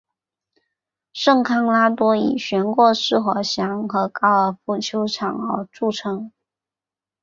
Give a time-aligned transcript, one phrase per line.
[1.13, 6.31] 圣康拉多以悬挂式滑翔和高尔夫球场而着称。